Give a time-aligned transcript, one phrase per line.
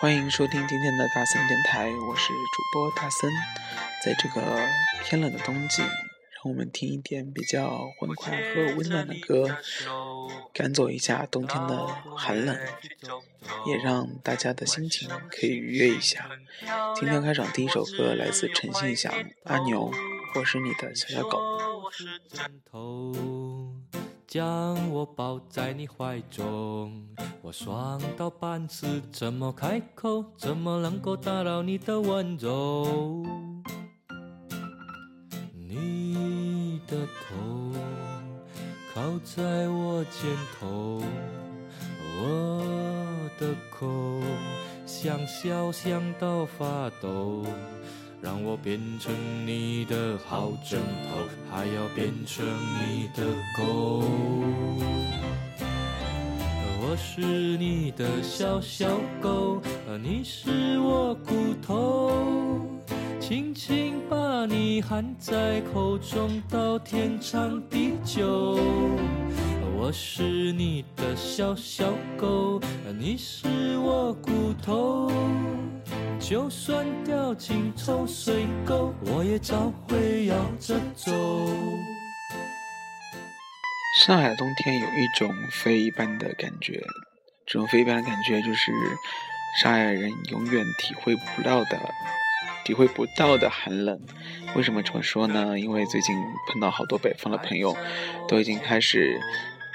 [0.00, 3.28] 欢迎收听今天的大森电台，我是主播大森。
[4.04, 4.56] 在这个
[5.02, 9.58] 偏冷的冬季，让我们听一点比较欢快和温暖的歌，
[10.54, 11.84] 赶走一下冬天的
[12.16, 12.56] 寒冷，
[13.66, 16.30] 也让大家的心情可以愉悦一下。
[16.94, 19.12] 今天开场第一首歌来自陈信祥，
[19.44, 19.90] 《阿牛》，
[20.38, 21.38] 我是你的小小狗。
[24.28, 27.02] 将我抱在你怀中，
[27.40, 30.22] 我爽到半死，怎么开口？
[30.36, 33.24] 怎么能够打扰你的温柔？
[35.54, 37.72] 你的头
[38.92, 41.00] 靠在我肩头，
[42.20, 44.20] 我的口
[44.84, 47.46] 想笑想到发抖。
[48.20, 49.14] 让我变成
[49.46, 51.18] 你的好枕头，
[51.50, 52.44] 还要变成
[52.80, 53.24] 你的
[53.56, 54.02] 狗。
[56.80, 57.22] 我是
[57.58, 58.88] 你的小小
[59.20, 59.62] 狗，
[60.02, 62.60] 你是我骨头，
[63.20, 68.58] 轻轻把你含在口中，到天长地久。
[69.80, 72.60] 我是你的小小狗，
[72.98, 75.08] 你是我骨头。
[76.18, 81.12] 就算掉进臭水沟，我也照会摇着走。
[84.00, 86.84] 上海的冬天有一种非一般的感觉，
[87.46, 88.72] 这种非一般的感觉就是
[89.60, 91.80] 上海人永远体会不到的、
[92.64, 93.98] 体会不到的寒冷。
[94.54, 95.58] 为什么这么说呢？
[95.58, 96.14] 因为最近
[96.52, 97.76] 碰到好多北方的朋友，
[98.28, 99.20] 都已经开始，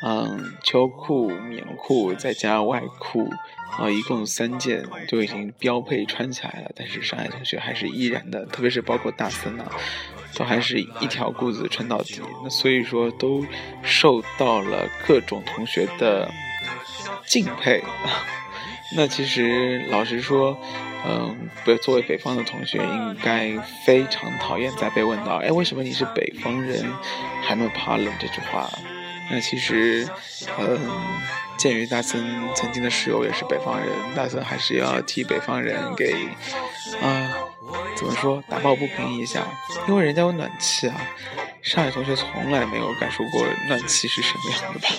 [0.03, 3.29] 嗯，秋裤、棉裤再加外裤。
[3.75, 9.65] 啊，一共三件就已经标配穿起来了，但是上海同学还是依然的，特别是包括大森啊，
[10.35, 12.21] 都还是一条裤子穿到底。
[12.43, 13.43] 那所以说都
[13.81, 16.29] 受到了各种同学的
[17.25, 17.81] 敬佩。
[18.95, 20.55] 那其实老实说，
[21.03, 21.35] 嗯，
[21.81, 26.85] 作为北方的同学，应该非常讨厌再被问到，哎，为什么你是北方人
[27.41, 28.69] 还那么怕冷这句话？
[29.29, 30.07] 那其实，
[30.59, 30.79] 嗯。
[31.55, 32.19] 鉴于大森
[32.55, 36.27] 曾经的室友也是北方人，大森还是要替北方人给
[36.99, 37.31] 啊，
[37.95, 39.47] 怎么说打抱不平一下，
[39.87, 40.95] 因为人家有暖气啊。
[41.61, 44.89] 上海同学从来没有感受过暖气是什么样的吧，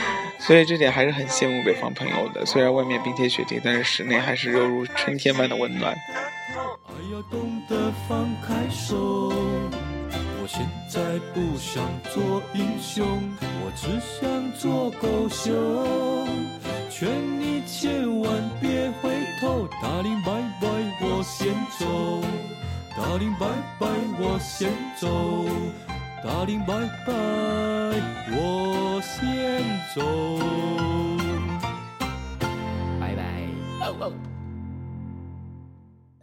[0.38, 2.46] 所以这点还是很羡慕北方朋友的。
[2.46, 5.94] 虽然外面冰天雪地，但是室内还是犹如春天般的温暖。
[10.44, 11.00] 我现在
[11.32, 11.82] 不想
[12.12, 13.02] 做英雄，
[13.62, 13.88] 我只
[14.20, 15.48] 想做狗熊。
[16.90, 17.08] 劝
[17.40, 19.08] 你千万别回
[19.40, 20.68] 头，大林拜拜，
[21.00, 22.20] 我先走。
[22.94, 23.46] 大林拜
[23.78, 23.88] 拜，
[24.20, 25.08] 我先走。
[26.22, 26.74] 大林拜
[27.06, 27.14] 拜，
[28.36, 30.02] 我先走。
[33.00, 34.33] 拜拜。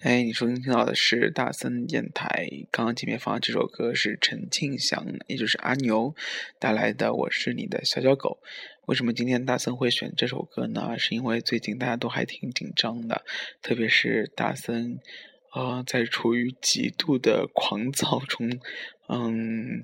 [0.04, 2.50] 哎，你收听听到的是大森电台。
[2.72, 6.16] 刚刚前面放的这首歌是陈庆祥，也就是阿牛
[6.58, 8.40] 带来的《我是你的小小狗》。
[8.88, 10.98] 为什么今天大森会选这首歌呢？
[10.98, 13.24] 是因为最近大家都还挺紧张的，
[13.62, 14.98] 特别是大森，
[15.54, 18.60] 呃，在处于极度的狂躁中。
[19.08, 19.84] 嗯，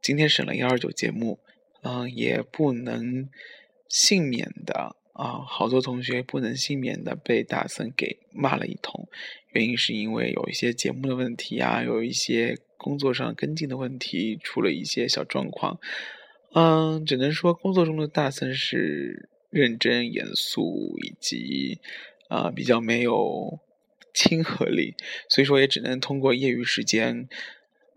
[0.00, 1.40] 今天审了幺二九节目，
[1.82, 3.28] 嗯，也不能
[3.86, 4.96] 幸免的。
[5.18, 9.08] 啊，好多同学不能幸免的被大森给骂了一通，
[9.50, 15.80] 原因是因为有一些节目的问题啊，有一些工作上跟进的问题，出了一些小状况。
[16.52, 21.80] 嗯，只能说工作中的大森是认真严肃以及
[22.28, 23.58] 啊比较没有
[24.14, 24.94] 亲和力，
[25.28, 27.28] 所以说也只能通过业余时间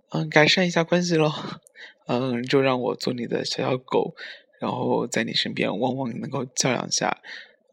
[0.09, 1.32] 嗯改善一下关系喽。
[2.08, 4.16] 嗯，就让我做你的小小狗。
[4.62, 7.18] 然后在你身边汪汪能够叫两下，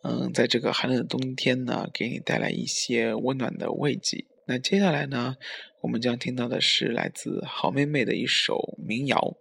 [0.03, 4.25] 嗯，在这个寒冷的冬天呢，给你带来一些温暖的慰藉。
[4.47, 5.37] 那接下来呢，
[5.83, 9.37] 我们将听到的是来自好妹妹的一首民谣，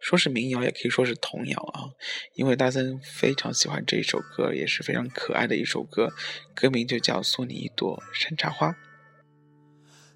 [0.00, 1.94] 说是民谣也可以说是童谣啊，
[2.34, 6.12] 因为大森非常喜欢这一首歌，也是非常可爱的一首歌，
[6.56, 8.70] 歌名就叫《送你一朵山茶花》。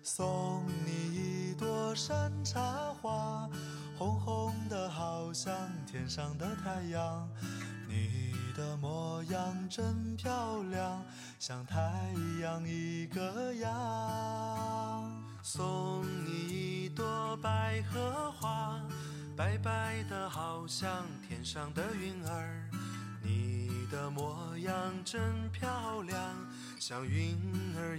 [0.03, 3.49] 送你一朵山茶花。
[3.99, 5.53] 红红的，好像
[5.85, 7.29] 天上的太阳。
[7.89, 11.05] 你的模样真漂亮，
[11.41, 11.81] 像太
[12.41, 13.69] 阳一个样。
[15.43, 18.81] 送你一朵百合花，
[19.37, 22.71] 白白的，好像天上的云儿。
[23.21, 24.73] 你的模样
[25.05, 26.17] 真漂亮，
[26.79, 27.37] 像云
[27.77, 27.98] 儿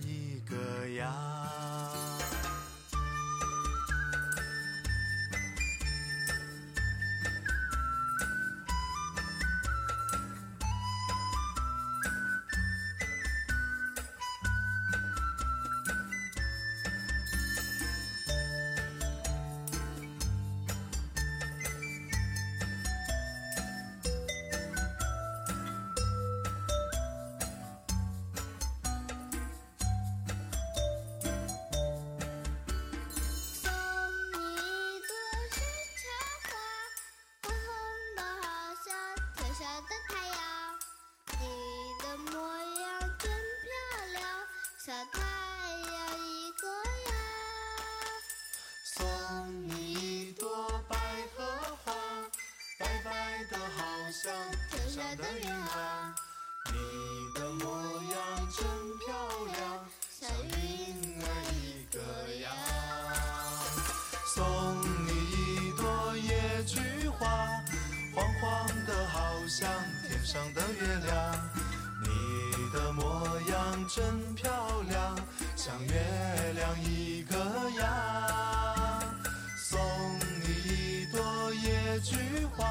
[82.09, 82.17] 菊
[82.55, 82.65] 花，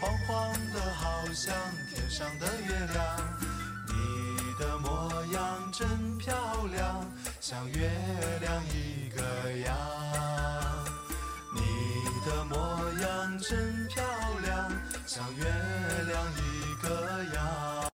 [0.00, 1.54] 黄黄的好像
[1.94, 3.38] 天上的月亮。
[3.86, 3.94] 你
[4.58, 7.08] 的模样真漂亮，
[7.40, 7.88] 像月
[8.40, 9.76] 亮一个样。
[11.54, 11.60] 你
[12.26, 12.56] 的模
[13.00, 14.04] 样真漂
[14.42, 14.72] 亮，
[15.06, 15.44] 像月
[16.08, 17.88] 亮一个样。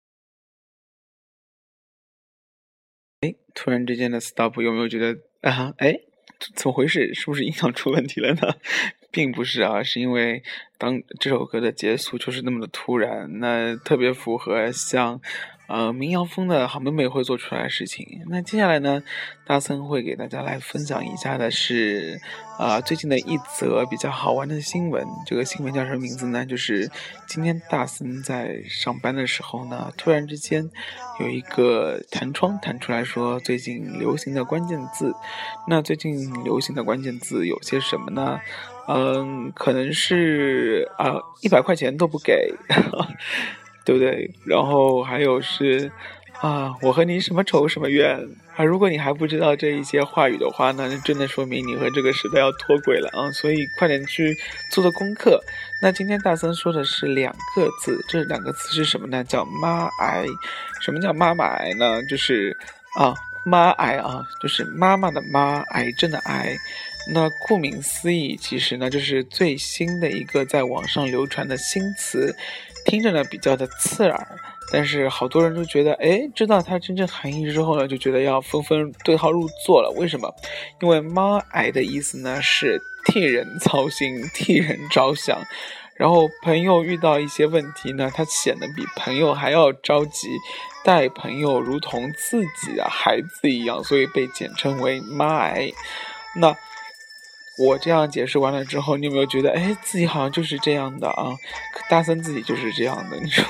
[3.21, 5.73] 哎，突然之间的 stop 有没有觉得啊？
[5.77, 5.95] 哎，
[6.55, 7.11] 怎么回事？
[7.15, 8.41] 是不是音响出问题了呢？
[9.11, 10.41] 并不是啊，是因为
[10.77, 15.19] 当这首歌的结束就是那么的突然，那特别符合像。
[15.67, 18.05] 呃，民谣风的好妹妹会做出来的事情。
[18.27, 19.01] 那接下来呢，
[19.47, 22.19] 大森会给大家来分享一下的是，
[22.59, 25.01] 啊，最近的一则比较好玩的新闻。
[25.25, 26.45] 这个新闻叫什么名字呢？
[26.45, 26.91] 就是
[27.25, 30.69] 今天大森在上班的时候呢，突然之间
[31.21, 35.13] 有一个弹窗弹出来说最近流行的关键字。
[35.69, 38.41] 那最近流行的关键字有些什么呢？
[38.93, 42.53] 嗯，可能是啊，一百块钱都不给。
[43.83, 44.29] 对不对？
[44.45, 45.91] 然后还有是，
[46.39, 48.15] 啊，我和你什么仇什么怨
[48.55, 48.63] 啊！
[48.63, 53.31] 如果你还不知道这一些话语的话呢，那真的说明你和这个时代要脱轨了啊！
[53.31, 54.38] 所以快点去
[54.71, 55.41] 做做功课。
[55.81, 59.23] 那今天大森说的是两个字，这两个字是什么呢？
[59.23, 60.23] 叫妈癌。
[60.79, 62.03] 什么叫妈妈癌呢？
[62.03, 62.55] 就是
[62.99, 66.55] 啊，妈癌啊，就是妈妈的妈，癌症的癌。
[67.09, 72.36] 那顾名思义，其实呢，就是最新的一个在网上流传的新词。
[72.83, 74.27] 听着呢比较的刺耳，
[74.71, 79.94] 但是好多人都觉得，哎，知道它真正含义之后呢，就觉得要纷纷对号入座了。
[79.98, 80.33] 为什么？
[80.81, 85.39] 因为“妈癌”的意思呢是替人操心、替人着想，
[85.95, 90.27] 然后朋友遇到一些问题呢，他显得比朋友还要着急，
[90.83, 95.71] 待朋友如同自己的孩子一样，所以被简称为“妈癌”。
[96.38, 96.56] 那。
[97.59, 101.36] 我这样解释完了之后，你有没有觉得，哎，自己好像就是这样的啊？
[101.89, 103.44] 大森自己就是这样的，你说，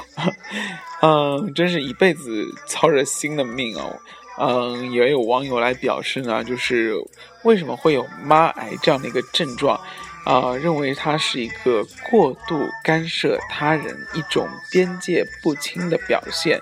[1.02, 3.96] 嗯，真是一辈子操着心的命哦。
[4.40, 6.96] 嗯，也有网友来表示呢，就是
[7.44, 9.80] 为什么会有妈癌这样的一个症状
[10.26, 10.56] 啊？
[10.56, 16.60] 认为它是一个过度干涉他人一种边界不清的表现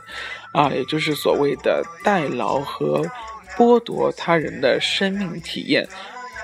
[0.51, 3.05] 啊，也就是所谓的代劳和
[3.55, 5.87] 剥夺他人的生命体验。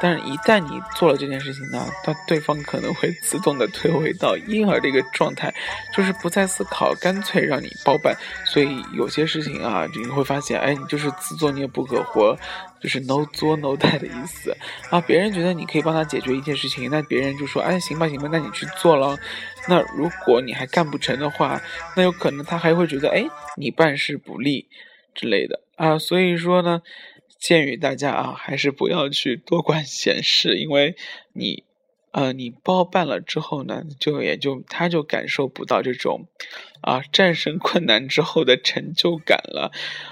[0.01, 5.53] 但是，一旦你做了这件事情呢，他对方可能会自动的退回到婴儿的一个状态，
[5.93, 8.15] 就是不再思考，干脆让你包办。
[8.45, 12.37] 所以有些事情啊，你会发现，哎，你就是自作孽不可活，
[12.81, 14.55] 就是 no 作 no 太的意思
[14.89, 14.99] 啊。
[14.99, 19.17] 别人觉得你可以帮他解决一件事情，那别人就说，哎，行吧，行吧，那你去做了。
[19.67, 21.61] 那如果你还干不成的话，
[21.95, 23.25] 那有可能他还会觉得，哎，
[23.55, 24.67] 你办事不力
[25.13, 25.97] 之类的啊。
[25.97, 26.81] 所以说呢。
[27.45, 30.95] 建议大家啊，还是不要去多管闲事，因为
[31.31, 31.63] 你，
[32.11, 36.25] 呃，你包办了之后呢，就也就他就感受不到这种，
[36.81, 39.71] 啊，战胜困难之后的成就感了，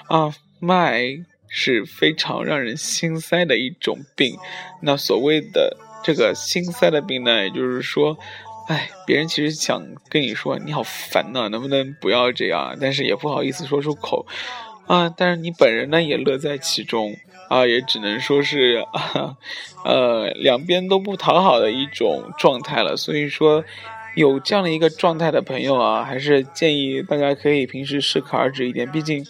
[0.09, 1.01] 啊，卖
[1.49, 4.37] 是非常让人心塞的一种病。
[4.83, 8.15] 那所谓的这个心塞的病呢，也就是说，
[8.67, 12.77] 哎，别人其实想跟你说你好烦呐，能不能不要这样？
[12.79, 14.27] 但是也不好意思说出口。
[14.87, 17.15] 啊，但是你本人呢也乐在其中
[17.49, 19.37] 啊，也只能说是，啊
[19.85, 22.95] 呃，两边都不讨好的一种状态了。
[22.97, 23.63] 所以说，
[24.15, 28.89] 有这样的一个状态的朋友啊，还是建议大家可以平时适可而止一点。
[28.91, 29.25] 毕竟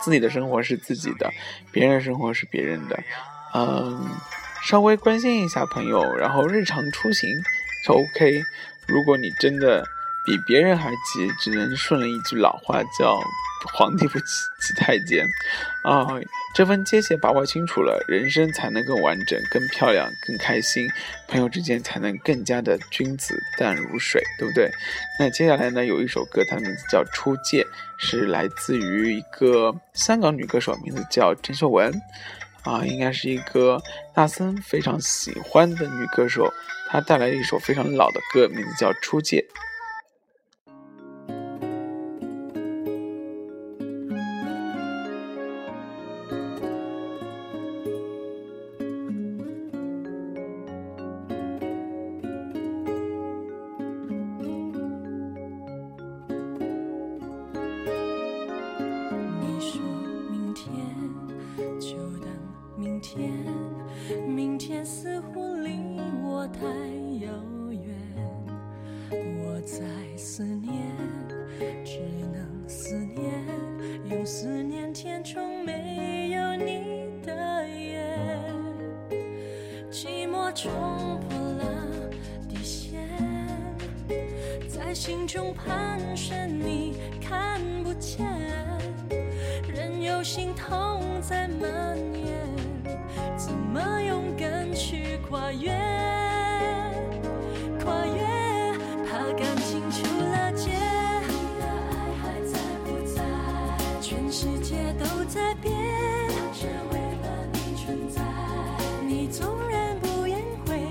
[0.00, 1.30] 自己的生活是自己的，
[1.72, 2.98] 别人的生活是别人的。
[3.54, 4.06] 嗯，
[4.64, 7.28] 稍微关心一下朋友，然后日常出行
[7.84, 8.42] 就 OK。
[8.86, 9.84] 如果你真的
[10.24, 13.20] 比别人还急，只能顺了一句老话叫。
[13.74, 14.26] 皇帝不急
[14.60, 15.26] 急太监，
[15.82, 16.06] 啊，
[16.54, 20.88] 这份界限把握清楚了，人生才能更完整、更漂亮、更开心，
[21.26, 24.70] 朋友之间才能更加的君子淡如水，对不对？
[25.18, 27.64] 那接下来呢，有一首歌，它的名字叫《出界》，
[27.96, 31.92] 是来自于一个香港女歌手，名字叫郑秀文，
[32.62, 33.82] 啊，应该是一个
[34.14, 36.48] 大森非常喜欢的女歌手，
[36.88, 39.38] 她带来一首非常老的歌，名字叫《出界》。
[84.98, 88.26] 心中盘旋，你看不见，
[89.72, 92.34] 任由心痛在蔓延，
[93.36, 95.70] 怎么勇敢去跨越？
[97.78, 98.24] 跨越，
[99.06, 100.02] 怕感情出
[100.32, 100.72] 了界，
[101.28, 103.22] 你的爱还在不在？
[104.00, 105.72] 全世界都在变，
[106.52, 108.20] 只为了你存在。
[109.06, 110.82] 你纵然不言悔，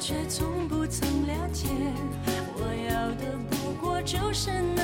[0.00, 1.68] 却从不曾了解。
[4.06, 4.75] 就是你。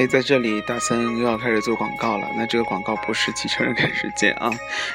[0.00, 2.26] 哎，在这里，大森又要开始做广告了。
[2.34, 4.50] 那这个广告不是汽车人看时间啊，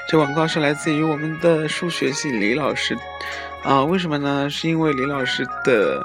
[0.09, 2.97] 这广告是来自于我们的数学系李老师
[3.61, 3.83] 啊。
[3.83, 4.49] 为什么呢？
[4.49, 6.03] 是因为李老师的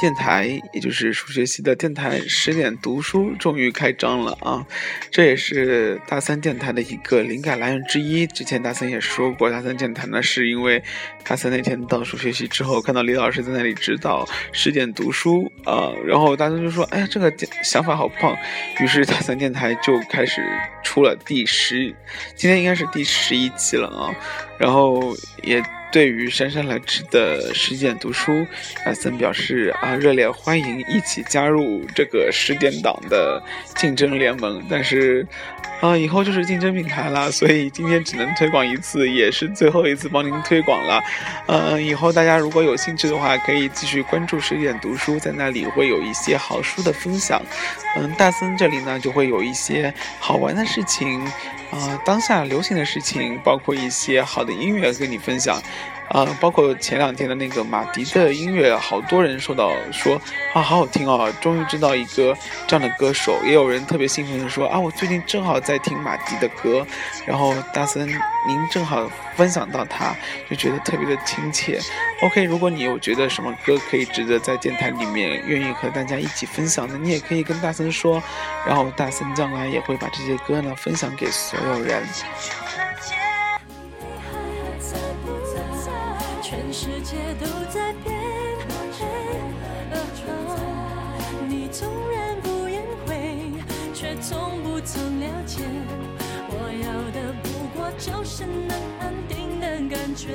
[0.00, 4.66] 电台，也就是数学系的电台十点读书终于开张了啊！
[5.10, 8.26] 这也是大三电台的一个灵感来源之一。
[8.26, 10.82] 之前大森也说过，大三电台呢是因为
[11.22, 17.30] 大三那天到数学系之后，看到李老师在那里指导十点读书啊，然后大三就说：“哎呀，这个
[17.62, 18.34] 想法好棒！”
[18.80, 20.42] 于是大三电台就开始
[20.82, 21.94] 出了第十，
[22.34, 24.08] 今天应该是第十一期了啊，
[24.58, 25.62] 然后也。
[25.92, 28.46] 对于姗姗来迟的十点读书，
[28.84, 33.42] 大森表示啊，热烈欢迎一起加入这个十点档的
[33.76, 34.62] 竞争联盟。
[34.70, 35.26] 但是，
[35.80, 41.02] 啊，以后就是竞争品牌了，所以今天只能推广一次，也是最后一次帮您推广了。
[41.46, 47.42] 嗯，以后大家如果有兴趣的话，可以继续关注十点读书，在那里会有一些好书的分享。
[47.96, 51.20] 嗯，大森这里呢就会有一些好玩的事情。
[51.70, 55.62] 啊，当下流行的事情，包括一些好的音乐跟你分享，
[56.10, 60.16] 啊，包括前两天的那个马迪的音乐，好多人说到说
[60.52, 62.36] 啊，好好听哦，终于知道一个
[62.66, 66.84] 这样的歌手，也有人特别兴奋的说啊，我最近正好在听马迪的歌，
[67.24, 70.12] 然后大森您正好分享到他，
[70.48, 71.78] 就觉得特别的亲切。
[72.22, 78.20] OK，如果你有觉得什么歌可以值得在电台里面愿意和大家一起分享的，你也可以跟大森说，
[78.66, 82.02] 然后大森将来也会把这些歌呢分享给所有人。
[100.20, 100.28] 觉，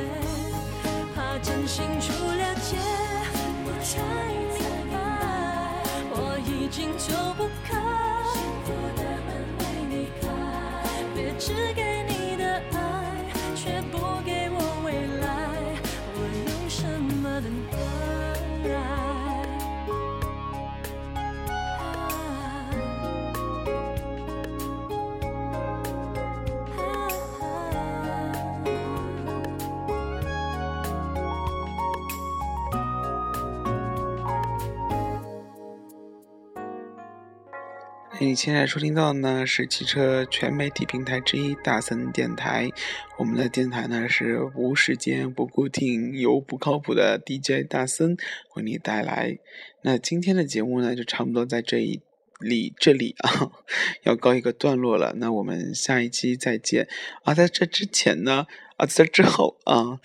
[1.14, 2.76] 怕真心出了界，
[3.66, 4.02] 我才
[4.58, 4.96] 明白，
[6.10, 7.70] 我已经走不开。
[8.34, 10.24] 幸福的门为你开，
[11.14, 11.85] 别只给
[38.22, 42.72] 你现在收听到的呢是汽车全媒体平台之一大森电台，
[43.18, 48.16] 我们的电台呢是无时间、不固定、又不靠谱的 DJ 大森
[48.56, 49.38] 为你带来。
[49.82, 52.02] 那今天的节目呢就差不多在这一
[52.40, 53.52] 里这里啊
[54.04, 55.16] 要告一个段落了。
[55.18, 56.88] 那我们下一期再见
[57.24, 57.34] 啊！
[57.34, 60.00] 在这之前呢啊，在这之后啊。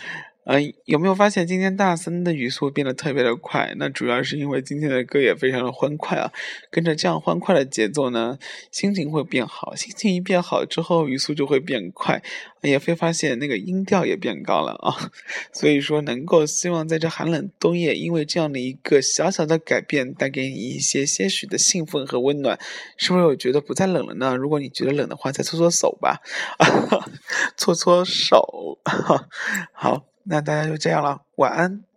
[0.51, 3.73] 呃，有没有发现今天大森的语速变得特别的快？
[3.79, 6.33] 那主要是因为今天的歌也非常的欢快啊，
[6.73, 8.37] 跟着这样欢快的节奏呢，
[8.73, 9.77] 心情会变好。
[9.77, 12.21] 心情一变好之后，语速就会变快，
[12.63, 15.13] 也会发现那个音调也变高了啊。
[15.55, 22.59] 所以说，能够希望在这寒冷冬夜，因为这样的一个小小的改变，带给你一些些许的兴奋和温暖，
[22.97, 24.35] 是不是我觉得不再冷了呢？
[24.35, 26.21] 如果你觉得冷的话，再搓搓手吧，
[27.57, 28.81] 搓搓手，
[29.73, 30.10] 好。
[30.25, 31.90] 那大家就这样了，晚安。